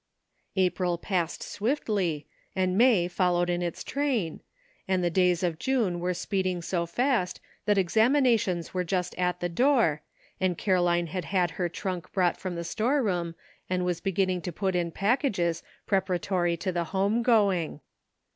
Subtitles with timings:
[0.55, 4.41] April passed swiftly, and May followed in its train,
[4.87, 9.47] and the days of June were speeding so fast that examinations were just at the
[9.47, 10.01] door,
[10.39, 13.35] and Caroline had had her trunk brought from the storeroom,
[13.69, 17.79] and was beginning to put in packages preparatory to the home going.